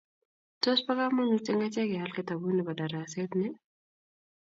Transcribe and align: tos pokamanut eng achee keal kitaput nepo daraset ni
tos 0.61 0.79
pokamanut 0.85 1.45
eng 1.49 1.61
achee 1.67 1.87
keal 1.91 2.11
kitaput 2.15 2.53
nepo 2.55 2.71
daraset 2.79 3.31
ni 3.39 3.47